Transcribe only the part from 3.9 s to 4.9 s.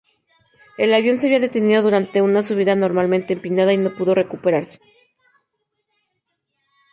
pudo recuperarse.